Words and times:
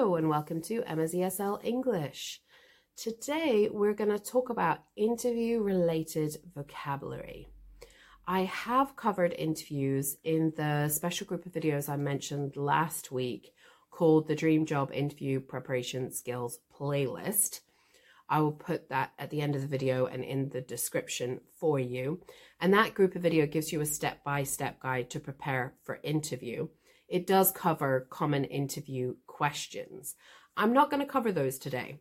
Hello, 0.00 0.16
and 0.16 0.30
welcome 0.30 0.62
to 0.62 0.82
Emma's 0.84 1.12
ESL 1.12 1.62
English. 1.62 2.40
Today, 2.96 3.68
we're 3.70 3.92
going 3.92 4.08
to 4.08 4.18
talk 4.18 4.48
about 4.48 4.84
interview 4.96 5.60
related 5.60 6.38
vocabulary. 6.54 7.48
I 8.26 8.44
have 8.44 8.96
covered 8.96 9.34
interviews 9.34 10.16
in 10.24 10.54
the 10.56 10.88
special 10.88 11.26
group 11.26 11.44
of 11.44 11.52
videos 11.52 11.90
I 11.90 11.96
mentioned 11.96 12.56
last 12.56 13.12
week 13.12 13.52
called 13.90 14.26
the 14.26 14.34
Dream 14.34 14.64
Job 14.64 14.90
Interview 14.90 15.38
Preparation 15.38 16.10
Skills 16.10 16.60
Playlist. 16.74 17.60
I 18.26 18.40
will 18.40 18.52
put 18.52 18.88
that 18.88 19.12
at 19.18 19.28
the 19.28 19.42
end 19.42 19.54
of 19.54 19.60
the 19.60 19.68
video 19.68 20.06
and 20.06 20.24
in 20.24 20.48
the 20.48 20.62
description 20.62 21.42
for 21.58 21.78
you. 21.78 22.22
And 22.58 22.72
that 22.72 22.94
group 22.94 23.16
of 23.16 23.22
video 23.22 23.44
gives 23.44 23.70
you 23.70 23.82
a 23.82 23.86
step 23.86 24.24
by 24.24 24.44
step 24.44 24.80
guide 24.80 25.10
to 25.10 25.20
prepare 25.20 25.74
for 25.84 26.00
interview. 26.02 26.68
It 27.10 27.26
does 27.26 27.50
cover 27.50 28.06
common 28.08 28.44
interview 28.44 29.16
questions. 29.26 30.14
I'm 30.56 30.72
not 30.72 30.90
going 30.90 31.04
to 31.04 31.12
cover 31.12 31.32
those 31.32 31.58
today. 31.58 31.98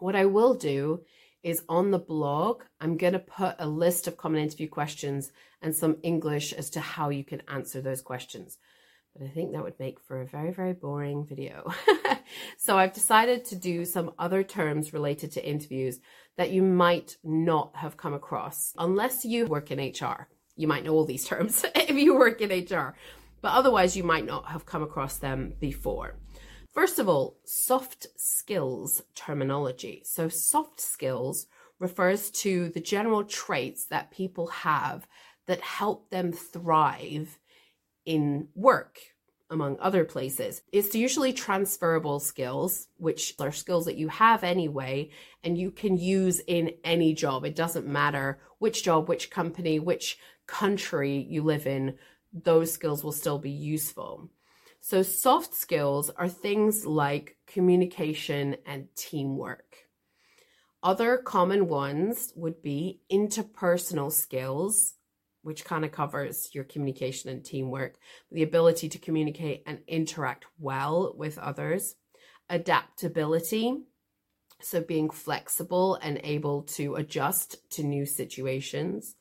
What 0.00 0.16
I 0.16 0.24
will 0.24 0.54
do 0.54 1.04
is 1.44 1.62
on 1.68 1.92
the 1.92 1.98
blog, 1.98 2.62
I'm 2.80 2.96
going 2.96 3.12
to 3.12 3.18
put 3.20 3.54
a 3.58 3.68
list 3.68 4.08
of 4.08 4.16
common 4.16 4.42
interview 4.42 4.68
questions 4.68 5.30
and 5.62 5.74
some 5.74 5.98
English 6.02 6.52
as 6.52 6.70
to 6.70 6.80
how 6.80 7.10
you 7.10 7.22
can 7.22 7.42
answer 7.48 7.80
those 7.80 8.02
questions. 8.02 8.58
But 9.14 9.26
I 9.26 9.28
think 9.28 9.52
that 9.52 9.62
would 9.62 9.78
make 9.78 10.00
for 10.00 10.20
a 10.20 10.26
very, 10.26 10.52
very 10.52 10.72
boring 10.72 11.24
video. 11.24 11.72
so 12.58 12.76
I've 12.76 12.92
decided 12.92 13.44
to 13.46 13.56
do 13.56 13.84
some 13.84 14.12
other 14.18 14.42
terms 14.42 14.92
related 14.92 15.30
to 15.32 15.46
interviews 15.46 16.00
that 16.36 16.50
you 16.50 16.62
might 16.62 17.16
not 17.22 17.76
have 17.76 17.96
come 17.96 18.14
across 18.14 18.74
unless 18.76 19.24
you 19.24 19.46
work 19.46 19.70
in 19.70 19.78
HR. 19.78 20.28
You 20.56 20.66
might 20.66 20.82
know 20.84 20.94
all 20.94 21.04
these 21.04 21.28
terms 21.28 21.64
if 21.76 21.96
you 21.96 22.16
work 22.16 22.40
in 22.40 22.50
HR, 22.50 22.96
but 23.44 23.52
otherwise 23.52 23.94
you 23.94 24.02
might 24.02 24.24
not 24.24 24.46
have 24.46 24.64
come 24.64 24.82
across 24.82 25.18
them 25.18 25.52
before. 25.60 26.16
First 26.72 26.98
of 26.98 27.10
all, 27.10 27.36
soft 27.44 28.06
skills 28.16 29.02
terminology. 29.14 30.00
So, 30.06 30.30
soft 30.30 30.80
skills 30.80 31.46
refers 31.78 32.30
to 32.30 32.70
the 32.70 32.80
general 32.80 33.22
traits 33.22 33.84
that 33.88 34.10
people 34.10 34.46
have 34.46 35.06
that 35.46 35.60
help 35.60 36.08
them 36.08 36.32
thrive 36.32 37.38
in 38.06 38.48
work, 38.54 38.98
among 39.50 39.76
other 39.78 40.06
places. 40.06 40.62
It's 40.72 40.94
usually 40.94 41.34
transferable 41.34 42.20
skills, 42.20 42.88
which 42.96 43.34
are 43.38 43.52
skills 43.52 43.84
that 43.84 43.98
you 43.98 44.08
have 44.08 44.42
anyway, 44.42 45.10
and 45.42 45.58
you 45.58 45.70
can 45.70 45.98
use 45.98 46.40
in 46.46 46.70
any 46.82 47.12
job. 47.12 47.44
It 47.44 47.56
doesn't 47.56 47.86
matter 47.86 48.40
which 48.58 48.82
job, 48.82 49.06
which 49.06 49.30
company, 49.30 49.80
which 49.80 50.18
country 50.46 51.26
you 51.28 51.42
live 51.42 51.66
in, 51.66 51.98
those 52.34 52.72
skills 52.72 53.04
will 53.04 53.12
still 53.12 53.38
be 53.38 53.50
useful. 53.50 54.28
So, 54.80 55.02
soft 55.02 55.54
skills 55.54 56.10
are 56.10 56.28
things 56.28 56.84
like 56.84 57.36
communication 57.46 58.56
and 58.66 58.88
teamwork. 58.96 59.76
Other 60.82 61.16
common 61.16 61.68
ones 61.68 62.32
would 62.36 62.60
be 62.60 63.00
interpersonal 63.10 64.12
skills, 64.12 64.94
which 65.40 65.64
kind 65.64 65.84
of 65.84 65.92
covers 65.92 66.50
your 66.52 66.64
communication 66.64 67.30
and 67.30 67.42
teamwork, 67.42 67.94
the 68.30 68.42
ability 68.42 68.90
to 68.90 68.98
communicate 68.98 69.62
and 69.66 69.78
interact 69.86 70.44
well 70.58 71.14
with 71.16 71.38
others, 71.38 71.94
adaptability, 72.50 73.84
so 74.60 74.80
being 74.82 75.08
flexible 75.08 75.94
and 75.96 76.20
able 76.22 76.62
to 76.62 76.96
adjust 76.96 77.70
to 77.70 77.82
new 77.82 78.04
situations, 78.04 79.14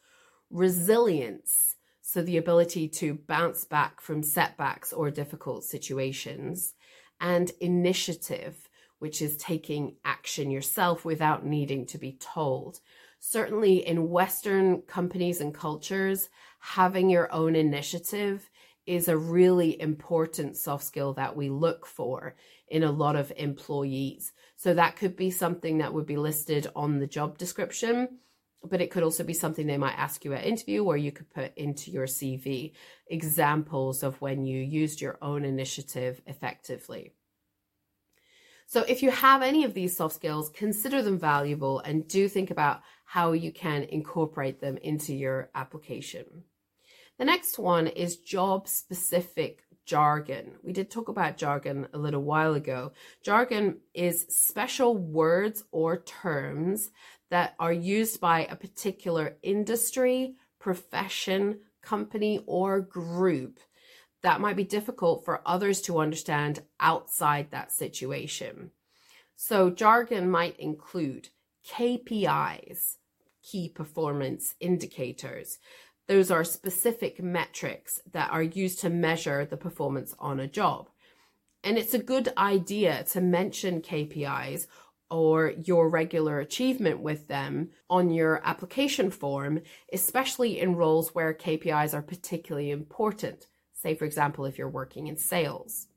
resilience, 0.49 1.72
so, 2.13 2.21
the 2.21 2.37
ability 2.37 2.89
to 2.89 3.15
bounce 3.15 3.65
back 3.65 3.99
from 3.99 4.21
setbacks 4.21 4.93
or 4.93 5.09
difficult 5.09 5.63
situations, 5.63 6.75
and 7.19 7.49
initiative, 7.59 8.69
which 8.99 9.19
is 9.19 9.35
taking 9.35 9.95
action 10.05 10.51
yourself 10.51 11.03
without 11.03 11.43
needing 11.43 11.87
to 11.87 11.97
be 11.97 12.11
told. 12.19 12.81
Certainly, 13.19 13.87
in 13.87 14.11
Western 14.11 14.83
companies 14.83 15.41
and 15.41 15.55
cultures, 15.55 16.29
having 16.59 17.09
your 17.09 17.33
own 17.33 17.55
initiative 17.55 18.47
is 18.85 19.07
a 19.07 19.17
really 19.17 19.81
important 19.81 20.55
soft 20.55 20.83
skill 20.83 21.13
that 21.13 21.35
we 21.35 21.49
look 21.49 21.87
for 21.87 22.35
in 22.67 22.83
a 22.83 22.91
lot 22.91 23.15
of 23.15 23.33
employees. 23.37 24.33
So, 24.55 24.75
that 24.75 24.97
could 24.97 25.15
be 25.15 25.31
something 25.31 25.79
that 25.79 25.95
would 25.95 26.05
be 26.05 26.17
listed 26.17 26.67
on 26.75 26.99
the 26.99 27.07
job 27.07 27.39
description 27.39 28.19
but 28.69 28.81
it 28.81 28.91
could 28.91 29.03
also 29.03 29.23
be 29.23 29.33
something 29.33 29.67
they 29.67 29.77
might 29.77 29.97
ask 29.97 30.23
you 30.23 30.33
at 30.33 30.45
interview 30.45 30.83
or 30.83 30.95
you 30.95 31.11
could 31.11 31.29
put 31.29 31.55
into 31.57 31.91
your 31.91 32.05
CV 32.05 32.73
examples 33.07 34.03
of 34.03 34.19
when 34.21 34.45
you 34.45 34.59
used 34.61 35.01
your 35.01 35.17
own 35.21 35.43
initiative 35.43 36.21
effectively. 36.25 37.13
So 38.65 38.83
if 38.87 39.03
you 39.03 39.11
have 39.11 39.41
any 39.41 39.65
of 39.65 39.73
these 39.73 39.97
soft 39.97 40.15
skills, 40.15 40.49
consider 40.49 41.01
them 41.01 41.19
valuable 41.19 41.79
and 41.79 42.07
do 42.07 42.27
think 42.27 42.49
about 42.49 42.81
how 43.05 43.33
you 43.33 43.51
can 43.51 43.83
incorporate 43.83 44.61
them 44.61 44.77
into 44.77 45.13
your 45.13 45.49
application. 45.53 46.45
The 47.19 47.25
next 47.25 47.59
one 47.59 47.87
is 47.87 48.17
job 48.17 48.67
specific 48.67 49.63
jargon. 49.85 50.53
We 50.63 50.73
did 50.73 50.89
talk 50.89 51.09
about 51.09 51.37
jargon 51.37 51.87
a 51.93 51.97
little 51.97 52.23
while 52.23 52.55
ago. 52.55 52.93
Jargon 53.23 53.77
is 53.93 54.25
special 54.29 54.97
words 54.97 55.63
or 55.71 55.97
terms 55.97 56.89
that 57.33 57.55
are 57.57 57.73
used 57.73 58.21
by 58.21 58.45
a 58.45 58.55
particular 58.55 59.37
industry, 59.41 60.35
profession, 60.59 61.57
company, 61.81 62.43
or 62.45 62.79
group 62.79 63.59
that 64.21 64.39
might 64.39 64.55
be 64.55 64.63
difficult 64.63 65.25
for 65.25 65.41
others 65.43 65.81
to 65.81 65.97
understand 65.97 66.61
outside 66.79 67.49
that 67.49 67.71
situation. 67.71 68.69
So, 69.35 69.71
jargon 69.71 70.29
might 70.29 70.59
include 70.59 71.29
KPIs, 71.67 72.97
key 73.41 73.67
performance 73.67 74.53
indicators. 74.59 75.57
Those 76.07 76.29
are 76.29 76.43
specific 76.43 77.19
metrics 77.19 77.99
that 78.11 78.29
are 78.29 78.43
used 78.43 78.79
to 78.81 78.91
measure 78.91 79.43
the 79.43 79.57
performance 79.57 80.13
on 80.19 80.39
a 80.39 80.45
job. 80.45 80.87
And 81.63 81.79
it's 81.79 81.95
a 81.95 82.09
good 82.13 82.31
idea 82.37 83.05
to 83.05 83.21
mention 83.21 83.81
KPIs 83.81 84.67
or 85.09 85.53
your 85.63 85.89
regular 85.89 86.39
achievement 86.39 86.99
with 86.99 87.27
them 87.27 87.69
on 87.89 88.09
your 88.09 88.41
application 88.43 89.11
form, 89.11 89.61
especially 89.91 90.59
in 90.59 90.75
roles 90.75 91.13
where 91.13 91.33
KPIs 91.33 91.93
are 91.93 92.01
particularly 92.01 92.71
important. 92.71 93.47
Say, 93.73 93.95
for 93.95 94.05
example, 94.05 94.45
if 94.45 94.57
you're 94.57 94.69
working 94.69 95.07
in 95.07 95.17
sales. 95.17 95.87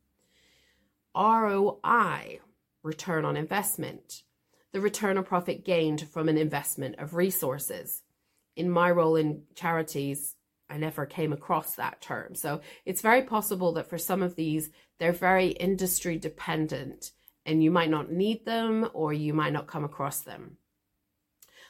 ROI, 1.17 2.41
return 2.83 3.25
on 3.25 3.37
investment, 3.37 4.23
the 4.73 4.81
return 4.81 5.17
on 5.17 5.25
profit 5.25 5.65
gained 5.65 6.09
from 6.11 6.29
an 6.29 6.37
investment 6.37 6.97
of 6.99 7.15
resources. 7.15 8.03
In 8.55 8.69
my 8.69 8.91
role 8.91 9.17
in 9.17 9.45
charities, 9.55 10.35
I 10.69 10.77
never 10.77 11.07
came 11.07 11.33
across 11.33 11.77
that 11.77 12.01
term. 12.01 12.35
So 12.35 12.61
it's 12.85 13.01
very 13.01 13.23
possible 13.23 13.73
that 13.73 13.89
for 13.89 13.99
some 13.99 14.23
of 14.23 14.37
these, 14.37 14.71
they're 14.99 15.13
very 15.13 15.49
industry 15.49 16.19
dependent 16.19 17.13
and 17.47 17.63
you 17.63 17.71
might 17.71 17.89
not 17.89 18.13
need 18.13 18.45
them 18.45 18.91
or 18.93 19.15
you 19.15 19.33
might 19.33 19.55
not 19.55 19.67
come 19.67 19.85
across 19.85 20.21
them. 20.21 20.59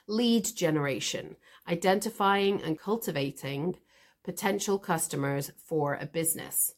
Lead 0.08 0.44
generation, 0.56 1.36
identifying 1.68 2.62
and 2.62 2.78
cultivating 2.78 3.76
potential 4.24 4.78
customers 4.78 5.52
for 5.56 5.94
a 5.94 6.06
business. 6.06 6.72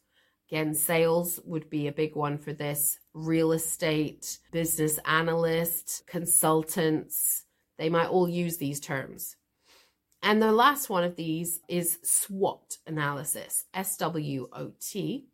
Again, 0.50 0.75
sales 0.75 1.41
would 1.44 1.70
be 1.70 1.86
a 1.86 1.92
big 1.92 2.16
one 2.16 2.38
for 2.38 2.53
this. 2.53 2.98
Real 3.14 3.53
estate, 3.53 4.38
business 4.50 4.98
analysts, 5.04 6.03
consultants, 6.06 7.44
they 7.78 7.88
might 7.88 8.09
all 8.09 8.28
use 8.28 8.56
these 8.56 8.80
terms. 8.80 9.36
And 10.22 10.42
the 10.42 10.53
last 10.53 10.91
one 10.91 11.04
of 11.04 11.16
these 11.16 11.60
is 11.69 11.98
SWOT 12.03 12.78
analysis, 12.86 13.65
S 13.72 13.97
W 13.98 14.48
O 14.53 14.72
T, 14.80 15.28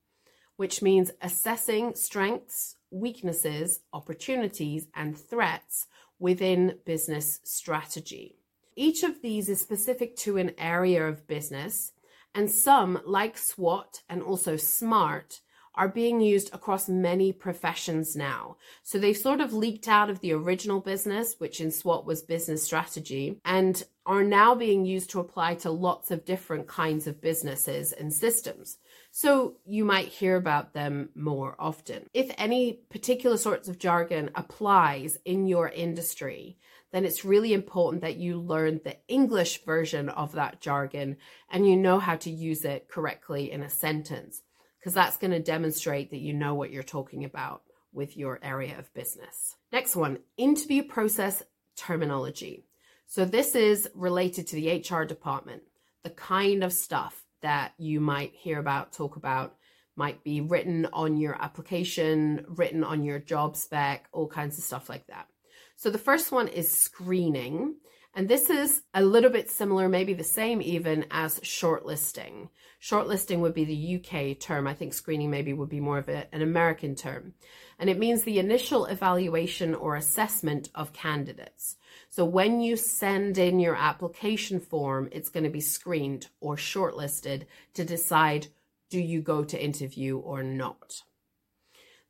which 0.56 0.82
means 0.82 1.10
assessing 1.22 1.94
strengths, 1.94 2.76
weaknesses, 2.94 3.80
opportunities, 3.92 4.86
and 4.94 5.18
threats 5.18 5.86
within 6.18 6.78
business 6.86 7.40
strategy. 7.42 8.36
Each 8.76 9.02
of 9.02 9.20
these 9.20 9.48
is 9.48 9.60
specific 9.60 10.16
to 10.18 10.36
an 10.36 10.52
area 10.58 11.06
of 11.06 11.26
business, 11.26 11.92
and 12.34 12.50
some, 12.50 13.00
like 13.04 13.36
SWOT 13.36 14.02
and 14.08 14.22
also 14.22 14.56
SMART, 14.56 15.40
are 15.76 15.88
being 15.88 16.20
used 16.20 16.54
across 16.54 16.88
many 16.88 17.32
professions 17.32 18.14
now. 18.14 18.56
So 18.84 18.98
they've 18.98 19.16
sort 19.16 19.40
of 19.40 19.52
leaked 19.52 19.88
out 19.88 20.08
of 20.08 20.20
the 20.20 20.32
original 20.32 20.80
business, 20.80 21.34
which 21.38 21.60
in 21.60 21.72
SWOT 21.72 22.06
was 22.06 22.22
business 22.22 22.62
strategy, 22.62 23.40
and 23.44 23.82
are 24.06 24.22
now 24.22 24.54
being 24.54 24.84
used 24.84 25.10
to 25.10 25.20
apply 25.20 25.56
to 25.56 25.70
lots 25.70 26.10
of 26.10 26.24
different 26.24 26.68
kinds 26.68 27.06
of 27.06 27.20
businesses 27.20 27.92
and 27.92 28.12
systems. 28.12 28.78
So 29.16 29.58
you 29.64 29.84
might 29.84 30.08
hear 30.08 30.34
about 30.34 30.72
them 30.72 31.10
more 31.14 31.54
often. 31.56 32.08
If 32.12 32.34
any 32.36 32.80
particular 32.90 33.36
sorts 33.36 33.68
of 33.68 33.78
jargon 33.78 34.30
applies 34.34 35.18
in 35.24 35.46
your 35.46 35.68
industry, 35.68 36.58
then 36.90 37.04
it's 37.04 37.24
really 37.24 37.52
important 37.52 38.02
that 38.02 38.16
you 38.16 38.40
learn 38.40 38.80
the 38.82 38.96
English 39.06 39.62
version 39.64 40.08
of 40.08 40.32
that 40.32 40.60
jargon 40.60 41.16
and 41.48 41.64
you 41.64 41.76
know 41.76 42.00
how 42.00 42.16
to 42.16 42.28
use 42.28 42.64
it 42.64 42.88
correctly 42.88 43.52
in 43.52 43.62
a 43.62 43.70
sentence 43.70 44.42
because 44.80 44.94
that's 44.94 45.16
going 45.16 45.30
to 45.30 45.38
demonstrate 45.38 46.10
that 46.10 46.18
you 46.18 46.32
know 46.32 46.56
what 46.56 46.72
you're 46.72 46.82
talking 46.82 47.24
about 47.24 47.62
with 47.92 48.16
your 48.16 48.40
area 48.42 48.76
of 48.80 48.92
business. 48.94 49.54
Next 49.72 49.94
one 49.94 50.18
interview 50.36 50.82
process 50.82 51.40
terminology. 51.76 52.66
So, 53.06 53.24
this 53.24 53.54
is 53.54 53.88
related 53.94 54.48
to 54.48 54.56
the 54.56 54.80
HR 54.80 55.04
department, 55.04 55.62
the 56.02 56.10
kind 56.10 56.64
of 56.64 56.72
stuff 56.72 57.23
that 57.44 57.74
you 57.76 58.00
might 58.00 58.32
hear 58.34 58.58
about, 58.58 58.94
talk 58.94 59.16
about, 59.16 59.54
might 59.96 60.24
be 60.24 60.40
written 60.40 60.88
on 60.94 61.18
your 61.18 61.36
application, 61.40 62.42
written 62.48 62.82
on 62.82 63.04
your 63.04 63.18
job 63.18 63.54
spec, 63.54 64.08
all 64.12 64.26
kinds 64.26 64.56
of 64.56 64.64
stuff 64.64 64.88
like 64.88 65.06
that. 65.08 65.28
So, 65.76 65.90
the 65.90 65.98
first 65.98 66.32
one 66.32 66.48
is 66.48 66.72
screening. 66.72 67.76
And 68.16 68.28
this 68.28 68.48
is 68.48 68.82
a 68.94 69.02
little 69.02 69.30
bit 69.30 69.50
similar, 69.50 69.88
maybe 69.88 70.14
the 70.14 70.22
same 70.22 70.62
even 70.62 71.04
as 71.10 71.40
shortlisting. 71.40 72.48
Shortlisting 72.80 73.40
would 73.40 73.54
be 73.54 73.64
the 73.64 73.96
UK 73.96 74.38
term. 74.38 74.68
I 74.68 74.74
think 74.74 74.94
screening 74.94 75.32
maybe 75.32 75.52
would 75.52 75.68
be 75.68 75.80
more 75.80 75.98
of 75.98 76.08
a, 76.08 76.32
an 76.32 76.40
American 76.40 76.94
term. 76.94 77.34
And 77.76 77.90
it 77.90 77.98
means 77.98 78.22
the 78.22 78.38
initial 78.38 78.86
evaluation 78.86 79.74
or 79.74 79.96
assessment 79.96 80.68
of 80.76 80.92
candidates. 80.92 81.74
So 82.08 82.24
when 82.24 82.60
you 82.60 82.76
send 82.76 83.36
in 83.36 83.58
your 83.58 83.74
application 83.74 84.60
form, 84.60 85.08
it's 85.10 85.28
going 85.28 85.44
to 85.44 85.50
be 85.50 85.60
screened 85.60 86.28
or 86.40 86.54
shortlisted 86.54 87.46
to 87.74 87.84
decide 87.84 88.46
do 88.90 89.00
you 89.00 89.22
go 89.22 89.42
to 89.42 89.60
interview 89.60 90.18
or 90.18 90.44
not. 90.44 91.02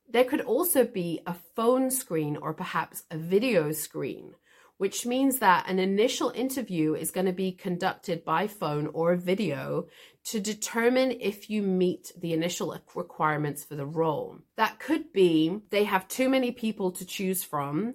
There 0.07 0.25
could 0.25 0.43
also 0.43 0.85
be 0.85 1.23
a 1.27 1.35
phone 1.57 1.91
screen 1.91 2.37
or 2.37 2.53
perhaps 2.53 3.05
a 3.11 3.17
video 3.17 3.73
screen 3.73 4.35
which 4.79 5.07
means 5.07 5.39
that 5.39 5.69
an 5.69 5.79
initial 5.79 6.31
interview 6.31 6.95
is 6.95 7.11
going 7.11 7.27
to 7.27 7.33
be 7.33 7.53
conducted 7.53 8.25
by 8.25 8.47
phone 8.47 8.89
or 8.89 9.15
video 9.15 9.87
to 10.25 10.41
determine 10.41 11.13
if 11.21 11.49
you 11.49 11.63
meet 11.63 12.13
the 12.19 12.33
initial 12.33 12.77
requirements 12.95 13.65
for 13.65 13.77
the 13.77 13.87
role. 13.87 14.39
That 14.57 14.81
could 14.81 15.13
be 15.13 15.61
they 15.71 15.85
have 15.85 16.09
too 16.09 16.29
many 16.29 16.51
people 16.51 16.93
to 16.93 17.05
choose 17.05 17.45
from 17.45 17.95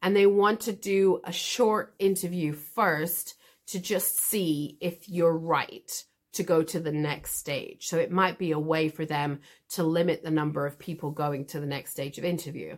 and 0.00 0.14
they 0.14 0.26
want 0.26 0.60
to 0.60 0.72
do 0.72 1.20
a 1.24 1.32
short 1.32 1.94
interview 1.98 2.52
first 2.52 3.34
to 3.68 3.80
just 3.80 4.18
see 4.18 4.76
if 4.80 5.08
you're 5.08 5.36
right 5.36 6.04
to 6.34 6.42
go 6.42 6.62
to 6.62 6.80
the 6.80 6.92
next 6.92 7.36
stage. 7.36 7.86
So 7.86 7.98
it 7.98 8.10
might 8.10 8.38
be 8.38 8.50
a 8.50 8.58
way 8.58 8.88
for 8.88 9.04
them 9.04 9.40
to 9.70 9.82
limit 9.82 10.22
the 10.22 10.30
number 10.30 10.66
of 10.66 10.78
people 10.78 11.10
going 11.10 11.46
to 11.46 11.60
the 11.60 11.66
next 11.66 11.92
stage 11.92 12.18
of 12.18 12.24
interview. 12.24 12.76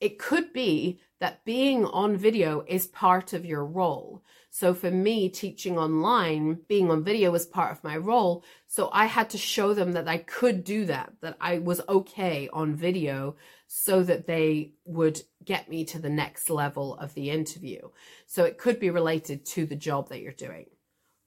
It 0.00 0.18
could 0.18 0.52
be 0.52 1.00
that 1.20 1.44
being 1.44 1.84
on 1.84 2.16
video 2.16 2.64
is 2.66 2.86
part 2.86 3.32
of 3.32 3.44
your 3.44 3.64
role. 3.64 4.22
So 4.50 4.72
for 4.72 4.90
me, 4.90 5.28
teaching 5.28 5.78
online, 5.78 6.60
being 6.68 6.90
on 6.90 7.04
video 7.04 7.30
was 7.30 7.46
part 7.46 7.72
of 7.72 7.84
my 7.84 7.96
role. 7.96 8.44
So 8.66 8.88
I 8.92 9.06
had 9.06 9.30
to 9.30 9.38
show 9.38 9.74
them 9.74 9.92
that 9.92 10.08
I 10.08 10.18
could 10.18 10.64
do 10.64 10.86
that, 10.86 11.12
that 11.20 11.36
I 11.40 11.58
was 11.58 11.80
okay 11.88 12.48
on 12.52 12.74
video 12.74 13.36
so 13.66 14.02
that 14.02 14.26
they 14.26 14.72
would 14.84 15.22
get 15.44 15.68
me 15.68 15.84
to 15.86 15.98
the 15.98 16.08
next 16.08 16.50
level 16.50 16.96
of 16.96 17.14
the 17.14 17.30
interview. 17.30 17.88
So 18.26 18.44
it 18.44 18.58
could 18.58 18.80
be 18.80 18.90
related 18.90 19.44
to 19.46 19.66
the 19.66 19.76
job 19.76 20.08
that 20.08 20.20
you're 20.20 20.32
doing. 20.32 20.66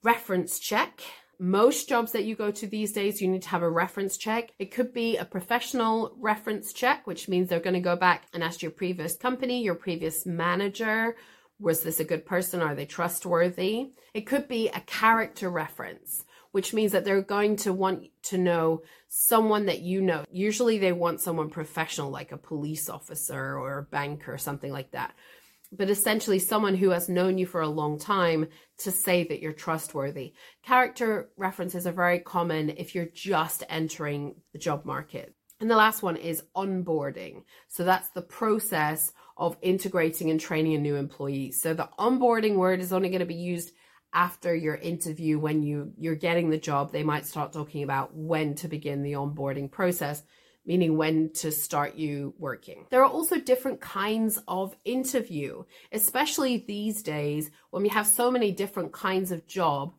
Reference 0.04 0.58
check 0.58 1.02
most 1.42 1.90
jobs 1.90 2.12
that 2.12 2.24
you 2.24 2.36
go 2.36 2.52
to 2.52 2.68
these 2.68 2.94
days, 2.94 3.20
you 3.20 3.28
need 3.28 3.42
to 3.42 3.50
have 3.50 3.64
a 3.64 3.70
reference 3.70 4.16
check. 4.16 4.52
It 4.60 4.72
could 4.72 4.94
be 4.94 5.18
a 5.18 5.26
professional 5.26 6.16
reference 6.20 6.72
check, 6.72 7.08
which 7.08 7.28
means 7.28 7.50
they're 7.50 7.60
going 7.60 7.74
to 7.74 7.80
go 7.80 7.96
back 7.96 8.28
and 8.32 8.44
ask 8.44 8.62
your 8.62 8.70
previous 8.70 9.16
company, 9.16 9.64
your 9.64 9.74
previous 9.74 10.24
manager, 10.24 11.16
was 11.60 11.82
this 11.82 12.00
a 12.00 12.04
good 12.04 12.28
person? 12.28 12.62
Are 12.62 12.76
they 12.76 12.86
trustworthy? 12.86 13.90
It 14.14 14.28
could 14.28 14.48
be 14.48 14.70
a 14.70 14.82
character 14.82 15.50
reference, 15.50 16.26
which 16.52 16.76
means 16.76 16.92
that 16.92 17.06
they're 17.06 17.24
going 17.24 17.56
to 17.58 17.74
want 17.74 18.10
to 18.24 18.38
know 18.38 18.84
someone 19.08 19.66
that 19.66 19.82
you 19.82 20.00
know. 20.00 20.24
Usually 20.32 20.78
they 20.78 20.92
want 20.92 21.22
someone 21.22 21.50
professional, 21.50 22.12
like 22.12 22.32
a 22.32 22.38
police 22.38 22.88
officer 22.88 23.58
or 23.58 23.80
a 23.80 23.84
banker 23.84 24.32
or 24.32 24.38
something 24.38 24.72
like 24.72 24.92
that 24.92 25.16
but 25.72 25.90
essentially 25.90 26.40
someone 26.40 26.76
who 26.76 26.90
has 26.90 27.10
known 27.10 27.38
you 27.38 27.46
for 27.46 27.62
a 27.62 27.68
long 27.68 27.98
time 27.98 28.48
to 28.80 28.92
say 28.92 29.24
that 29.24 29.40
you're 29.40 29.54
trustworthy. 29.54 30.34
Character 30.64 31.30
references 31.38 31.88
are 31.88 31.94
very 31.94 32.20
common 32.20 32.72
if 32.72 32.94
you're 32.94 33.06
just 33.06 33.64
entering 33.70 34.36
the 34.54 34.60
job 34.60 34.86
market. 34.86 35.34
And 35.60 35.70
the 35.70 35.76
last 35.76 36.02
one 36.02 36.18
is 36.18 36.44
onboarding. 36.56 37.44
So 37.70 37.84
that's 37.84 38.10
the 38.10 38.24
process 38.24 39.14
of 39.38 39.58
integrating 39.62 40.30
and 40.30 40.40
training 40.40 40.74
a 40.74 40.80
new 40.80 40.96
employee. 40.96 41.52
So 41.52 41.74
the 41.74 41.90
onboarding 42.00 42.56
word 42.56 42.82
is 42.82 42.92
only 42.92 43.10
going 43.10 43.20
to 43.20 43.26
be 43.26 43.36
used 43.36 43.72
after 44.14 44.54
your 44.54 44.76
interview 44.76 45.40
when 45.40 45.64
you 45.64 45.94
you're 45.98 46.16
getting 46.16 46.50
the 46.50 46.58
job. 46.58 46.92
They 46.92 47.04
might 47.04 47.26
start 47.26 47.54
talking 47.54 47.84
about 47.84 48.14
when 48.14 48.56
to 48.56 48.68
begin 48.68 49.04
the 49.04 49.14
onboarding 49.14 49.72
process 49.72 50.24
meaning 50.66 50.98
when 50.98 51.32
to 51.34 51.52
start 51.52 51.96
you 51.96 52.34
working. 52.38 52.86
There 52.90 53.04
are 53.04 53.10
also 53.10 53.40
different 53.40 53.82
kinds 53.82 54.42
of 54.48 54.76
interview, 54.86 55.64
especially 55.92 56.58
these 56.58 57.02
days 57.02 57.52
when 57.72 57.84
we 57.84 57.90
have 57.90 58.08
so 58.08 58.30
many 58.30 58.52
different 58.52 58.92
kinds 58.92 59.32
of 59.32 59.48
job. 59.48 59.94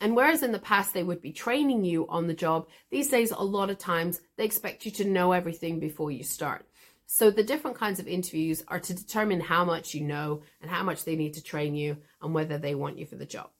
And 0.00 0.14
whereas 0.14 0.42
in 0.42 0.52
the 0.52 0.58
past 0.58 0.94
they 0.94 1.02
would 1.02 1.20
be 1.20 1.32
training 1.32 1.84
you 1.84 2.06
on 2.08 2.26
the 2.26 2.34
job, 2.34 2.68
these 2.90 3.08
days 3.08 3.30
a 3.30 3.42
lot 3.42 3.70
of 3.70 3.78
times 3.78 4.20
they 4.36 4.44
expect 4.44 4.84
you 4.84 4.92
to 4.92 5.04
know 5.04 5.32
everything 5.32 5.80
before 5.80 6.10
you 6.10 6.24
start. 6.24 6.64
So 7.06 7.30
the 7.30 7.42
different 7.42 7.78
kinds 7.78 8.00
of 8.00 8.06
interviews 8.06 8.62
are 8.68 8.80
to 8.80 8.94
determine 8.94 9.40
how 9.40 9.64
much 9.64 9.94
you 9.94 10.02
know 10.02 10.42
and 10.60 10.70
how 10.70 10.82
much 10.82 11.04
they 11.04 11.16
need 11.16 11.34
to 11.34 11.42
train 11.42 11.74
you 11.74 11.96
and 12.20 12.34
whether 12.34 12.58
they 12.58 12.74
want 12.74 12.98
you 12.98 13.06
for 13.06 13.16
the 13.16 13.24
job. 13.24 13.50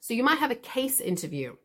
So 0.00 0.14
you 0.14 0.24
might 0.24 0.38
have 0.38 0.50
a 0.50 0.56
case 0.56 1.00
interview 1.00 1.56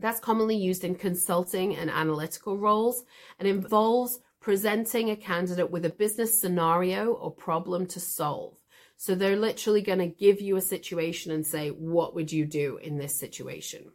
that's 0.00 0.20
commonly 0.20 0.56
used 0.56 0.84
in 0.84 0.94
consulting 0.94 1.76
and 1.76 1.90
analytical 1.90 2.56
roles 2.56 3.04
and 3.38 3.46
involves 3.46 4.20
presenting 4.40 5.10
a 5.10 5.16
candidate 5.16 5.70
with 5.70 5.84
a 5.84 5.90
business 5.90 6.40
scenario 6.40 7.12
or 7.12 7.30
problem 7.30 7.86
to 7.86 8.00
solve. 8.00 8.54
So 8.96 9.14
they're 9.14 9.36
literally 9.36 9.82
going 9.82 9.98
to 9.98 10.06
give 10.06 10.40
you 10.40 10.56
a 10.56 10.62
situation 10.62 11.32
and 11.32 11.46
say, 11.46 11.68
what 11.68 12.14
would 12.14 12.32
you 12.32 12.44
do 12.44 12.78
in 12.78 12.98
this 12.98 13.18
situation? 13.18 13.92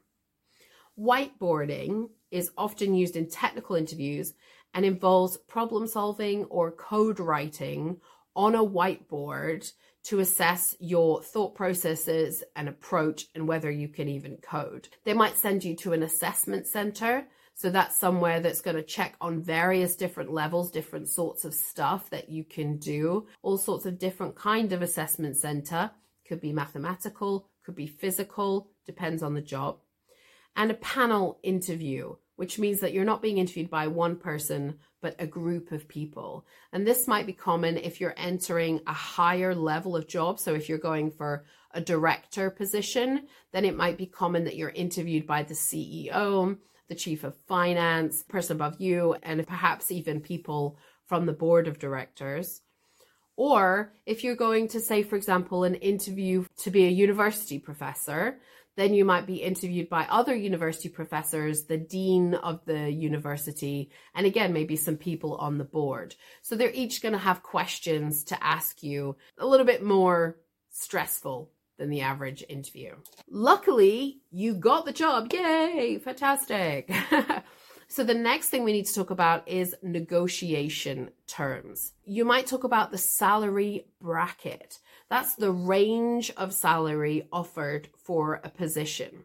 Whiteboarding 0.97 2.09
is 2.31 2.51
often 2.57 2.95
used 2.95 3.15
in 3.15 3.29
technical 3.29 3.75
interviews 3.75 4.33
and 4.73 4.85
involves 4.85 5.37
problem 5.37 5.87
solving 5.87 6.45
or 6.45 6.71
code 6.71 7.19
writing 7.19 7.97
on 8.35 8.55
a 8.55 8.65
whiteboard 8.65 9.71
to 10.05 10.19
assess 10.19 10.75
your 10.79 11.21
thought 11.23 11.55
processes 11.55 12.43
and 12.55 12.69
approach 12.69 13.25
and 13.33 13.47
whether 13.47 13.71
you 13.71 13.87
can 13.87 14.07
even 14.07 14.37
code. 14.37 14.87
They 15.03 15.13
might 15.13 15.35
send 15.35 15.63
you 15.63 15.75
to 15.77 15.93
an 15.93 16.03
assessment 16.03 16.67
center. 16.67 17.25
So 17.55 17.69
that's 17.69 17.99
somewhere 17.99 18.39
that's 18.39 18.61
going 18.61 18.75
to 18.75 18.83
check 18.83 19.15
on 19.21 19.41
various 19.41 19.95
different 19.95 20.31
levels, 20.31 20.69
different 20.69 21.07
sorts 21.07 21.45
of 21.45 21.53
stuff 21.53 22.09
that 22.09 22.29
you 22.29 22.43
can 22.43 22.77
do, 22.77 23.27
all 23.41 23.57
sorts 23.57 23.85
of 23.85 23.97
different 23.97 24.35
kind 24.35 24.73
of 24.73 24.81
assessment 24.81 25.37
center. 25.37 25.89
Could 26.27 26.41
be 26.41 26.51
mathematical, 26.51 27.47
could 27.63 27.75
be 27.75 27.87
physical, 27.87 28.69
depends 28.85 29.23
on 29.23 29.33
the 29.33 29.41
job. 29.41 29.79
And 30.55 30.69
a 30.69 30.75
panel 30.75 31.39
interview, 31.43 32.15
which 32.35 32.59
means 32.59 32.79
that 32.79 32.93
you're 32.93 33.05
not 33.05 33.21
being 33.21 33.37
interviewed 33.37 33.69
by 33.69 33.87
one 33.87 34.15
person, 34.15 34.77
but 35.01 35.15
a 35.19 35.27
group 35.27 35.71
of 35.71 35.87
people. 35.87 36.45
And 36.73 36.85
this 36.85 37.07
might 37.07 37.25
be 37.25 37.33
common 37.33 37.77
if 37.77 38.01
you're 38.01 38.13
entering 38.17 38.81
a 38.87 38.93
higher 38.93 39.55
level 39.55 39.95
of 39.95 40.07
job. 40.07 40.39
So 40.39 40.53
if 40.53 40.67
you're 40.67 40.77
going 40.77 41.11
for 41.11 41.45
a 41.71 41.81
director 41.81 42.49
position, 42.49 43.27
then 43.51 43.65
it 43.65 43.77
might 43.77 43.97
be 43.97 44.05
common 44.05 44.45
that 44.45 44.55
you're 44.55 44.69
interviewed 44.69 45.27
by 45.27 45.43
the 45.43 45.53
CEO, 45.53 46.57
the 46.87 46.95
chief 46.95 47.23
of 47.23 47.35
finance, 47.47 48.23
person 48.23 48.57
above 48.57 48.79
you, 48.79 49.15
and 49.23 49.45
perhaps 49.47 49.91
even 49.91 50.21
people 50.21 50.77
from 51.05 51.25
the 51.25 51.33
board 51.33 51.67
of 51.67 51.79
directors. 51.79 52.61
Or 53.37 53.93
if 54.05 54.23
you're 54.23 54.35
going 54.35 54.69
to 54.69 54.79
say, 54.79 55.03
for 55.03 55.15
example, 55.17 55.63
an 55.63 55.75
interview 55.75 56.45
to 56.59 56.71
be 56.71 56.85
a 56.85 56.89
university 56.89 57.59
professor, 57.59 58.39
then 58.75 58.93
you 58.93 59.05
might 59.05 59.25
be 59.25 59.35
interviewed 59.35 59.89
by 59.89 60.05
other 60.09 60.35
university 60.35 60.89
professors, 60.89 61.63
the 61.63 61.77
dean 61.77 62.33
of 62.35 62.63
the 62.65 62.91
university, 62.91 63.89
and 64.13 64.25
again, 64.25 64.53
maybe 64.53 64.75
some 64.75 64.97
people 64.97 65.35
on 65.35 65.57
the 65.57 65.63
board. 65.63 66.15
So 66.41 66.55
they're 66.55 66.71
each 66.71 67.01
going 67.01 67.13
to 67.13 67.19
have 67.19 67.43
questions 67.43 68.23
to 68.25 68.43
ask 68.43 68.83
you 68.83 69.15
a 69.37 69.45
little 69.45 69.65
bit 69.65 69.83
more 69.83 70.37
stressful 70.71 71.51
than 71.77 71.89
the 71.89 72.01
average 72.01 72.43
interview. 72.47 72.93
Luckily, 73.29 74.19
you 74.31 74.53
got 74.53 74.85
the 74.85 74.93
job. 74.93 75.31
Yay! 75.31 75.99
Fantastic. 76.03 76.91
So 77.95 78.03
the 78.03 78.13
next 78.13 78.49
thing 78.49 78.65
we 78.65 78.73
need 78.73 78.87
to 78.87 78.93
talk 78.93 79.09
about 79.09 79.47
is 79.47 79.73
negotiation 79.81 81.11
terms. 81.27 81.93
You 82.03 82.25
might 82.25 82.45
talk 82.45 82.65
about 82.65 82.91
the 82.91 82.97
salary 82.97 83.85
bracket. 84.01 84.79
That's 85.09 85.35
the 85.35 85.53
range 85.53 86.29
of 86.35 86.53
salary 86.53 87.29
offered 87.31 87.87
for 88.03 88.41
a 88.43 88.49
position. 88.49 89.23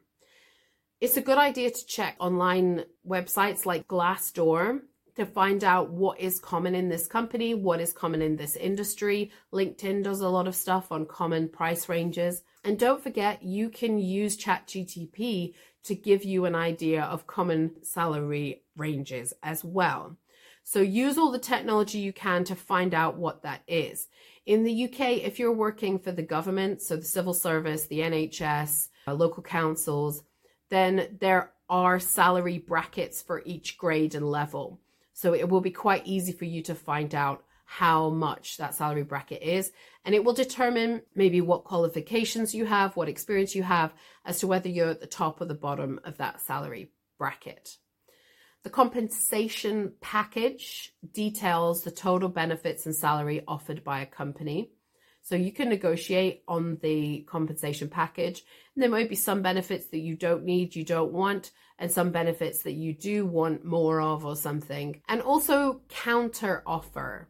It's 1.00 1.16
a 1.16 1.20
good 1.20 1.36
idea 1.36 1.72
to 1.72 1.86
check 1.86 2.14
online 2.20 2.84
websites 3.04 3.66
like 3.66 3.88
Glassdoor 3.88 4.82
to 5.20 5.26
find 5.26 5.62
out 5.64 5.90
what 5.90 6.20
is 6.20 6.40
common 6.40 6.74
in 6.74 6.88
this 6.88 7.06
company, 7.06 7.54
what 7.54 7.80
is 7.80 7.92
common 7.92 8.20
in 8.22 8.36
this 8.36 8.56
industry. 8.56 9.30
LinkedIn 9.52 10.02
does 10.02 10.20
a 10.20 10.28
lot 10.28 10.48
of 10.48 10.54
stuff 10.54 10.90
on 10.90 11.06
common 11.06 11.48
price 11.48 11.88
ranges. 11.88 12.42
And 12.64 12.78
don't 12.78 13.02
forget, 13.02 13.42
you 13.42 13.70
can 13.70 13.98
use 13.98 14.36
ChatGTP 14.36 15.54
to 15.84 15.94
give 15.94 16.24
you 16.24 16.44
an 16.44 16.54
idea 16.54 17.02
of 17.02 17.26
common 17.26 17.82
salary 17.82 18.62
ranges 18.76 19.32
as 19.42 19.64
well. 19.64 20.16
So 20.62 20.80
use 20.80 21.16
all 21.16 21.30
the 21.30 21.38
technology 21.38 21.98
you 21.98 22.12
can 22.12 22.44
to 22.44 22.54
find 22.54 22.94
out 22.94 23.16
what 23.16 23.42
that 23.42 23.62
is. 23.66 24.08
In 24.46 24.64
the 24.64 24.84
UK, 24.84 25.22
if 25.24 25.38
you're 25.38 25.52
working 25.52 25.98
for 25.98 26.12
the 26.12 26.22
government, 26.22 26.82
so 26.82 26.96
the 26.96 27.04
civil 27.04 27.34
service, 27.34 27.86
the 27.86 28.00
NHS, 28.00 28.88
uh, 29.06 29.14
local 29.14 29.42
councils, 29.42 30.22
then 30.68 31.16
there 31.20 31.52
are 31.68 31.98
salary 31.98 32.58
brackets 32.58 33.22
for 33.22 33.42
each 33.44 33.78
grade 33.78 34.14
and 34.14 34.28
level. 34.28 34.80
So 35.20 35.34
it 35.34 35.50
will 35.50 35.60
be 35.60 35.70
quite 35.70 36.06
easy 36.06 36.32
for 36.32 36.46
you 36.46 36.62
to 36.62 36.74
find 36.74 37.14
out 37.14 37.44
how 37.66 38.08
much 38.08 38.56
that 38.56 38.74
salary 38.74 39.02
bracket 39.02 39.42
is. 39.42 39.70
And 40.06 40.14
it 40.14 40.24
will 40.24 40.32
determine 40.32 41.02
maybe 41.14 41.42
what 41.42 41.64
qualifications 41.64 42.54
you 42.54 42.64
have, 42.64 42.96
what 42.96 43.10
experience 43.10 43.54
you 43.54 43.62
have, 43.62 43.92
as 44.24 44.40
to 44.40 44.46
whether 44.46 44.70
you're 44.70 44.88
at 44.88 45.00
the 45.00 45.06
top 45.06 45.42
or 45.42 45.44
the 45.44 45.52
bottom 45.54 46.00
of 46.04 46.16
that 46.16 46.40
salary 46.40 46.92
bracket. 47.18 47.76
The 48.64 48.70
compensation 48.70 49.92
package 50.00 50.94
details 51.12 51.82
the 51.82 51.90
total 51.90 52.30
benefits 52.30 52.86
and 52.86 52.96
salary 52.96 53.42
offered 53.46 53.84
by 53.84 54.00
a 54.00 54.06
company. 54.06 54.70
So 55.22 55.36
you 55.36 55.52
can 55.52 55.68
negotiate 55.68 56.42
on 56.48 56.78
the 56.82 57.22
compensation 57.28 57.88
package. 57.88 58.42
And 58.74 58.82
there 58.82 58.90
might 58.90 59.08
be 59.08 59.16
some 59.16 59.42
benefits 59.42 59.86
that 59.88 59.98
you 59.98 60.16
don't 60.16 60.44
need, 60.44 60.74
you 60.74 60.84
don't 60.84 61.12
want, 61.12 61.50
and 61.78 61.90
some 61.90 62.10
benefits 62.10 62.62
that 62.62 62.72
you 62.72 62.94
do 62.94 63.26
want 63.26 63.64
more 63.64 64.00
of 64.00 64.24
or 64.24 64.36
something. 64.36 65.02
And 65.08 65.20
also 65.20 65.82
counter 65.88 66.62
offer. 66.66 67.28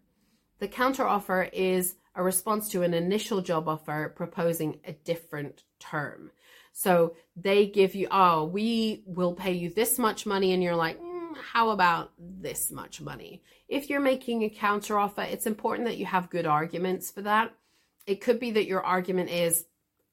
The 0.58 0.68
counter 0.68 1.06
offer 1.06 1.48
is 1.52 1.96
a 2.14 2.22
response 2.22 2.68
to 2.70 2.82
an 2.82 2.94
initial 2.94 3.40
job 3.40 3.68
offer 3.68 4.12
proposing 4.14 4.80
a 4.84 4.92
different 4.92 5.62
term. 5.78 6.30
So 6.72 7.14
they 7.36 7.66
give 7.66 7.94
you, 7.94 8.08
oh, 8.10 8.44
we 8.44 9.02
will 9.06 9.34
pay 9.34 9.52
you 9.52 9.70
this 9.70 9.98
much 9.98 10.26
money, 10.26 10.52
and 10.52 10.62
you're 10.62 10.76
like, 10.76 11.00
mm, 11.00 11.36
how 11.36 11.70
about 11.70 12.12
this 12.18 12.70
much 12.70 13.00
money? 13.00 13.42
If 13.68 13.90
you're 13.90 14.00
making 14.00 14.42
a 14.42 14.50
counter 14.50 14.98
offer, 14.98 15.22
it's 15.22 15.46
important 15.46 15.88
that 15.88 15.98
you 15.98 16.06
have 16.06 16.30
good 16.30 16.46
arguments 16.46 17.10
for 17.10 17.22
that. 17.22 17.52
It 18.10 18.20
could 18.20 18.40
be 18.40 18.50
that 18.50 18.66
your 18.66 18.82
argument 18.82 19.30
is, 19.30 19.66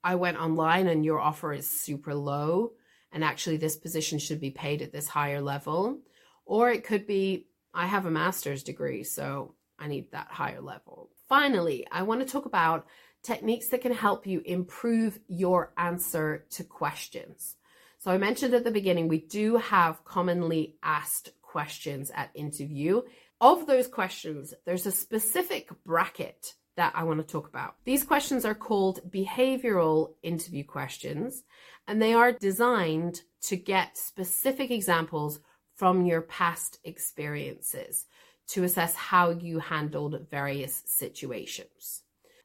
I 0.03 0.13
went 0.13 0.37
online 0.37 0.85
and 0.85 1.03
your 1.03 1.19
offer 1.19 1.51
is 1.51 1.67
super 1.67 2.13
low, 2.13 2.73
and 3.11 3.23
actually 3.23 3.57
this 3.57 3.75
position 3.75 4.19
should 4.19 4.39
be 4.39 4.51
paid 4.51 4.83
at 4.83 4.91
this 4.91 5.07
higher 5.07 5.41
level. 5.41 5.97
Or 6.45 6.69
it 6.69 6.83
could 6.83 7.07
be, 7.07 7.47
I 7.73 7.87
have 7.87 8.05
a 8.05 8.11
master's 8.11 8.61
degree, 8.61 9.03
so 9.03 9.55
I 9.79 9.87
need 9.87 10.11
that 10.11 10.27
higher 10.29 10.61
level. 10.61 11.09
Finally, 11.27 11.87
I 11.91 12.03
want 12.03 12.21
to 12.21 12.31
talk 12.31 12.45
about 12.45 12.85
techniques 13.23 13.69
that 13.69 13.81
can 13.81 13.93
help 13.93 14.27
you 14.27 14.43
improve 14.45 15.19
your 15.27 15.73
answer 15.75 16.45
to 16.51 16.63
questions. 16.63 17.55
So 17.97 18.11
I 18.11 18.19
mentioned 18.19 18.53
at 18.53 18.63
the 18.63 18.69
beginning, 18.69 19.07
we 19.07 19.21
do 19.21 19.57
have 19.57 20.05
commonly 20.05 20.75
asked 20.83 21.31
questions 21.41 22.11
at 22.13 22.29
interview. 22.35 23.01
Of 23.41 23.65
those 23.65 23.87
questions, 23.87 24.53
there's 24.67 24.85
a 24.85 24.91
specific 24.91 25.71
bracket 25.83 26.53
that 26.77 26.93
I 26.95 27.03
want 27.03 27.19
to 27.19 27.31
talk 27.31 27.49
about. 27.49 27.75
These 27.83 28.05
questions 28.05 28.45
are 28.45 28.55
called 28.55 29.01
behavioral 29.11 30.13
interview 30.23 30.63
questions, 30.63 31.43
and 31.87 32.01
they 32.01 32.13
are 32.13 32.31
designed 32.31 33.21
to 33.41 33.57
get 33.57 33.97
specific 33.97 34.71
examples 34.71 35.39
from 35.75 36.05
your 36.05 36.21
past 36.21 36.79
experiences 36.83 38.05
to 38.47 38.63
assess 38.63 38.95
how 38.95 39.31
you 39.31 39.59
handled 39.59 40.27
various 40.31 40.83
situations. 40.85 42.03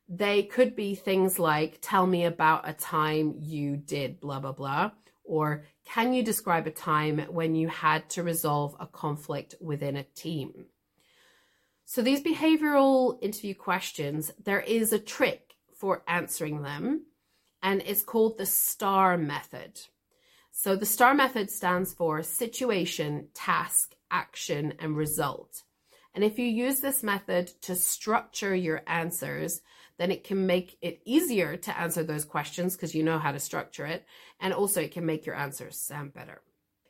They 0.09 0.43
could 0.43 0.75
be 0.75 0.95
things 0.95 1.39
like, 1.39 1.79
tell 1.81 2.07
me 2.07 2.25
about 2.25 2.69
a 2.69 2.73
time 2.73 3.37
you 3.39 3.77
did 3.77 4.21
blah, 4.21 4.41
blah, 4.41 4.53
blah, 4.53 4.91
or 5.25 5.65
can 5.85 6.13
you 6.13 6.23
describe 6.23 6.67
a 6.67 6.71
time 6.71 7.19
when 7.31 7.55
you 7.55 7.69
had 7.69 8.09
to 8.11 8.23
resolve 8.23 8.77
a 8.81 8.87
conflict 8.87 9.55
within 9.61 9.97
a 9.97 10.03
team? 10.03 10.67
So, 11.95 12.01
these 12.01 12.23
behavioral 12.23 13.19
interview 13.21 13.55
questions, 13.55 14.33
there 14.43 14.63
is 14.63 14.95
a 14.95 14.99
trick 14.99 15.57
for 15.77 16.03
answering 16.09 16.63
them, 16.63 17.05
and 17.63 17.83
it's 17.85 18.03
called 18.03 18.39
the 18.39 18.47
STAR 18.47 19.19
method. 19.19 19.79
So, 20.53 20.75
the 20.75 20.87
STAR 20.87 21.13
method 21.13 21.51
stands 21.51 21.93
for 21.93 22.23
situation, 22.23 23.29
task, 23.35 23.95
action, 24.11 24.73
and 24.79 24.97
result. 24.97 25.65
And 26.15 26.25
if 26.25 26.39
you 26.39 26.47
use 26.47 26.81
this 26.81 27.03
method 27.03 27.49
to 27.61 27.75
structure 27.75 28.55
your 28.55 28.81
answers, 28.87 29.61
then 29.99 30.11
it 30.11 30.25
can 30.25 30.47
make 30.47 30.79
it 30.81 31.03
easier 31.05 31.59
to 31.59 31.79
answer 31.79 32.03
those 32.03 32.25
questions 32.25 32.75
because 32.75 32.95
you 32.95 33.03
know 33.03 33.19
how 33.19 33.33
to 33.33 33.39
structure 33.39 33.85
it. 33.85 34.07
And 34.41 34.55
also, 34.55 34.81
it 34.81 34.93
can 34.93 35.05
make 35.05 35.27
your 35.27 35.37
answers 35.37 35.77
sound 35.77 36.15
better. 36.15 36.41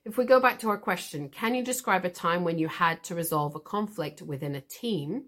If 0.05 0.19
we 0.19 0.25
go 0.25 0.41
back 0.41 0.59
to 0.61 0.69
our 0.69 0.79
question, 0.79 1.29
can 1.29 1.55
you 1.55 1.63
describe 1.63 2.05
a 2.05 2.11
time 2.11 2.43
when 2.43 2.59
you 2.59 2.67
had 2.67 3.05
to 3.05 3.15
resolve 3.15 3.55
a 3.55 3.61
conflict 3.61 4.21
within 4.21 4.57
a 4.57 4.61
team? 4.61 5.27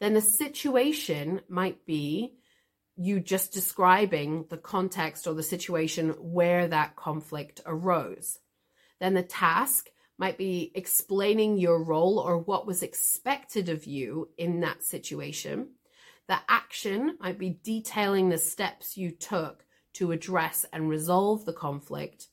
Then 0.00 0.12
the 0.12 0.20
situation 0.20 1.40
might 1.48 1.86
be 1.86 2.34
you 2.94 3.20
just 3.20 3.52
describing 3.52 4.44
the 4.50 4.58
context 4.58 5.26
or 5.26 5.32
the 5.32 5.42
situation 5.42 6.10
where 6.18 6.68
that 6.68 6.94
conflict 6.94 7.62
arose. 7.64 8.38
Then 9.00 9.14
the 9.14 9.22
task 9.22 9.88
might 10.18 10.36
be 10.36 10.70
explaining 10.74 11.56
your 11.56 11.82
role 11.82 12.18
or 12.18 12.36
what 12.36 12.66
was 12.66 12.82
expected 12.82 13.70
of 13.70 13.86
you 13.86 14.28
in 14.36 14.60
that 14.60 14.84
situation. 14.84 15.70
The 16.28 16.38
action 16.50 17.16
might 17.18 17.38
be 17.38 17.58
detailing 17.64 18.28
the 18.28 18.36
steps 18.36 18.98
you 18.98 19.10
took 19.10 19.64
to 19.94 20.12
address 20.12 20.66
and 20.70 20.90
resolve 20.90 21.46
the 21.46 21.54
conflict. 21.54 22.26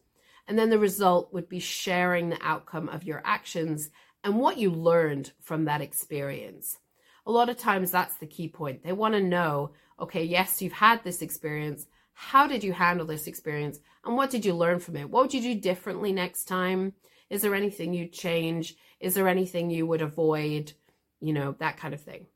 And 0.50 0.58
then 0.58 0.72
the 0.72 0.80
result 0.80 1.32
would 1.32 1.48
be 1.48 1.60
sharing 1.60 2.30
the 2.30 2.40
outcome 2.42 2.90
of 2.90 3.04
your 3.04 3.22
actions 3.24 3.92
and 4.24 4.40
what 4.40 4.58
you 4.58 4.72
learned 4.72 5.32
from 5.40 5.66
that 5.66 5.80
experience. 5.80 6.80
A 7.28 7.32
lot 7.32 7.50
of 7.50 7.58
times 7.58 7.92
that's 7.92 8.16
the 8.16 8.26
key 8.26 8.48
point. 8.48 8.84
They 8.84 8.92
want 8.92 9.14
to 9.14 9.22
know 9.22 9.72
okay, 10.02 10.24
yes, 10.24 10.62
you've 10.62 10.74
had 10.74 11.04
this 11.04 11.22
experience. 11.22 11.86
How 12.14 12.48
did 12.48 12.64
you 12.64 12.72
handle 12.72 13.06
this 13.06 13.28
experience? 13.28 13.80
And 14.06 14.16
what 14.16 14.30
did 14.30 14.46
you 14.46 14.54
learn 14.54 14.80
from 14.80 14.96
it? 14.96 15.10
What 15.10 15.24
would 15.24 15.34
you 15.34 15.42
do 15.42 15.60
differently 15.60 16.14
next 16.14 16.46
time? 16.46 16.94
Is 17.30 17.42
there 17.42 17.54
anything 17.54 17.94
you'd 17.94 18.14
change? 18.14 18.76
Is 19.02 19.14
there 19.14 19.28
anything 19.28 19.70
you 19.70 19.86
would 19.86 20.02
avoid? 20.02 20.72
You 21.20 21.34
know, 21.34 21.56
that 21.60 21.78
kind 21.78 21.94
of 21.94 22.02
thing. 22.02 22.28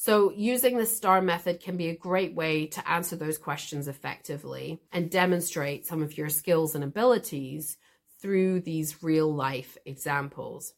So, 0.00 0.30
using 0.30 0.78
the 0.78 0.86
STAR 0.86 1.20
method 1.20 1.58
can 1.58 1.76
be 1.76 1.88
a 1.88 1.96
great 1.96 2.32
way 2.32 2.66
to 2.66 2.88
answer 2.88 3.16
those 3.16 3.36
questions 3.36 3.88
effectively 3.88 4.80
and 4.92 5.10
demonstrate 5.10 5.86
some 5.86 6.04
of 6.04 6.16
your 6.16 6.28
skills 6.28 6.76
and 6.76 6.84
abilities 6.84 7.76
through 8.22 8.60
these 8.60 9.02
real 9.02 9.34
life 9.34 9.76
examples. 9.84 10.72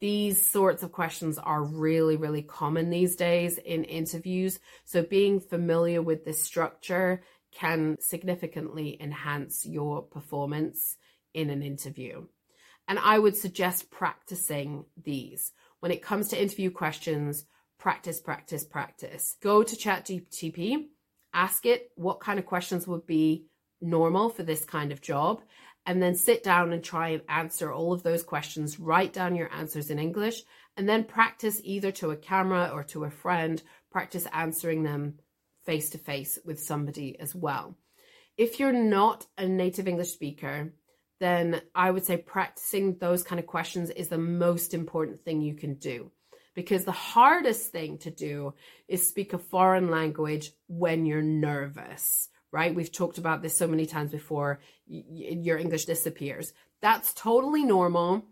These 0.00 0.50
sorts 0.50 0.82
of 0.82 0.92
questions 0.92 1.38
are 1.38 1.64
really, 1.64 2.16
really 2.16 2.42
common 2.42 2.90
these 2.90 3.16
days 3.16 3.56
in 3.56 3.84
interviews. 3.84 4.58
So, 4.84 5.02
being 5.02 5.40
familiar 5.40 6.02
with 6.02 6.26
this 6.26 6.42
structure 6.42 7.22
can 7.52 7.96
significantly 8.00 8.98
enhance 9.00 9.64
your 9.64 10.02
performance 10.02 10.98
in 11.32 11.48
an 11.48 11.62
interview. 11.62 12.26
And 12.86 12.98
I 12.98 13.18
would 13.18 13.38
suggest 13.38 13.90
practicing 13.90 14.84
these. 15.02 15.52
When 15.80 15.90
it 15.90 16.02
comes 16.02 16.28
to 16.28 16.40
interview 16.40 16.70
questions, 16.70 17.46
practice, 17.78 18.20
practice, 18.20 18.64
practice. 18.64 19.36
Go 19.42 19.62
to 19.62 19.76
ChatGPT, 19.76 20.86
ask 21.32 21.66
it 21.66 21.90
what 21.96 22.20
kind 22.20 22.38
of 22.38 22.46
questions 22.46 22.86
would 22.86 23.06
be 23.06 23.46
normal 23.80 24.28
for 24.30 24.42
this 24.42 24.64
kind 24.64 24.92
of 24.92 25.00
job, 25.00 25.42
and 25.84 26.02
then 26.02 26.14
sit 26.14 26.42
down 26.42 26.72
and 26.72 26.82
try 26.82 27.10
and 27.10 27.22
answer 27.28 27.72
all 27.72 27.92
of 27.92 28.02
those 28.02 28.22
questions. 28.22 28.80
Write 28.80 29.12
down 29.12 29.36
your 29.36 29.52
answers 29.52 29.90
in 29.90 29.98
English, 29.98 30.42
and 30.76 30.88
then 30.88 31.04
practice 31.04 31.60
either 31.62 31.92
to 31.92 32.10
a 32.10 32.16
camera 32.16 32.70
or 32.72 32.82
to 32.84 33.04
a 33.04 33.10
friend, 33.10 33.62
practice 33.90 34.26
answering 34.32 34.82
them 34.82 35.18
face 35.64 35.90
to 35.90 35.98
face 35.98 36.38
with 36.44 36.60
somebody 36.60 37.18
as 37.18 37.34
well. 37.34 37.76
If 38.36 38.60
you're 38.60 38.72
not 38.72 39.26
a 39.38 39.46
native 39.46 39.88
English 39.88 40.10
speaker, 40.10 40.72
then 41.20 41.62
I 41.74 41.90
would 41.90 42.04
say 42.04 42.18
practicing 42.18 42.98
those 42.98 43.22
kind 43.22 43.38
of 43.38 43.46
questions 43.46 43.90
is 43.90 44.08
the 44.08 44.18
most 44.18 44.74
important 44.74 45.24
thing 45.24 45.40
you 45.40 45.54
can 45.54 45.74
do. 45.74 46.10
Because 46.56 46.84
the 46.84 46.90
hardest 46.90 47.70
thing 47.70 47.98
to 47.98 48.10
do 48.10 48.54
is 48.88 49.06
speak 49.06 49.34
a 49.34 49.38
foreign 49.38 49.90
language 49.90 50.50
when 50.66 51.04
you're 51.04 51.22
nervous, 51.22 52.30
right? 52.50 52.74
We've 52.74 52.90
talked 52.90 53.18
about 53.18 53.42
this 53.42 53.56
so 53.56 53.68
many 53.68 53.86
times 53.86 54.10
before. 54.10 54.60
your 54.86 55.58
English 55.58 55.84
disappears. 55.84 56.54
That's 56.80 57.12
totally 57.12 57.62
normal, 57.62 58.24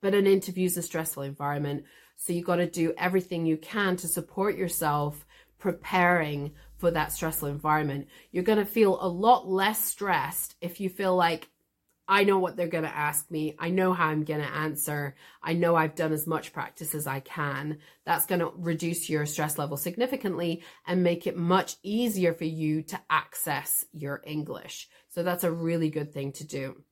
but 0.00 0.14
an 0.14 0.26
interview 0.26 0.66
is 0.66 0.78
a 0.78 0.82
stressful 0.82 1.22
environment. 1.22 1.84
So 2.16 2.32
you've 2.32 2.46
got 2.46 2.56
to 2.56 2.66
do 2.66 2.94
everything 2.96 3.44
you 3.44 3.58
can 3.58 3.96
to 3.98 4.08
support 4.08 4.56
yourself 4.56 5.26
preparing 5.58 6.52
for 6.78 6.90
that 6.90 7.12
stressful 7.12 7.48
environment. 7.48 8.08
You're 8.30 8.44
going 8.44 8.58
to 8.58 8.64
feel 8.64 8.98
a 9.00 9.08
lot 9.08 9.46
less 9.48 9.84
stressed 9.84 10.56
if 10.62 10.80
you 10.80 10.88
feel 10.88 11.14
like 11.14 11.50
I 12.10 12.24
know 12.24 12.38
what 12.38 12.56
they're 12.56 12.68
going 12.68 12.84
to 12.84 12.96
ask 12.96 13.30
me. 13.30 13.54
I 13.58 13.68
know 13.68 13.92
how 13.92 14.06
I'm 14.06 14.24
going 14.24 14.40
to 14.40 14.46
answer. 14.46 15.14
I 15.42 15.52
know 15.52 15.76
I've 15.76 15.94
done 15.94 16.12
as 16.12 16.26
much 16.26 16.54
practice 16.54 16.94
as 16.94 17.06
I 17.06 17.20
can. 17.20 17.80
That's 18.06 18.24
going 18.24 18.40
to 18.40 18.50
reduce 18.56 19.10
your 19.10 19.26
stress 19.26 19.58
level 19.58 19.76
significantly 19.76 20.62
and 20.86 21.02
make 21.02 21.26
it 21.26 21.36
much 21.36 21.76
easier 21.82 22.32
for 22.32 22.44
you 22.44 22.80
to 22.84 22.98
access 23.10 23.84
your 23.92 24.22
English. 24.24 24.88
So 25.10 25.22
that's 25.22 25.44
a 25.44 25.52
really 25.52 25.90
good 25.90 26.14
thing 26.14 26.32
to 26.32 26.46
do. 26.46 26.82